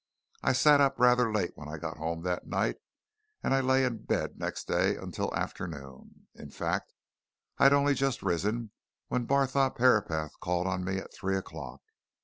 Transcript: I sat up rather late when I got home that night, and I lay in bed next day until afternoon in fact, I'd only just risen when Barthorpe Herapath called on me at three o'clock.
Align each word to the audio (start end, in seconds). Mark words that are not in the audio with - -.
I 0.41 0.53
sat 0.53 0.81
up 0.81 0.99
rather 0.99 1.31
late 1.31 1.51
when 1.53 1.69
I 1.69 1.77
got 1.77 1.97
home 1.97 2.23
that 2.23 2.47
night, 2.47 2.77
and 3.43 3.53
I 3.53 3.59
lay 3.61 3.83
in 3.85 4.05
bed 4.05 4.35
next 4.39 4.67
day 4.67 4.95
until 4.95 5.31
afternoon 5.35 6.25
in 6.33 6.49
fact, 6.49 6.95
I'd 7.59 7.71
only 7.71 7.93
just 7.93 8.23
risen 8.23 8.71
when 9.09 9.27
Barthorpe 9.27 9.77
Herapath 9.77 10.39
called 10.39 10.65
on 10.65 10.83
me 10.83 10.97
at 10.97 11.13
three 11.13 11.37
o'clock. 11.37 11.83